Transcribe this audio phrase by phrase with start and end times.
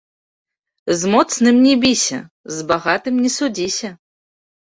[1.01, 2.17] З моцным не біся,
[2.55, 3.89] з багатым не судзіся